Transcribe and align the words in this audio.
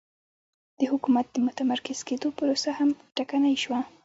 د 0.79 0.81
حکومت 0.91 1.25
د 1.31 1.35
متمرکز 1.45 1.99
کېدو 2.09 2.27
پروسه 2.37 2.69
هم 2.79 2.89
ټکنۍ 3.15 3.55
شوه 3.63 3.79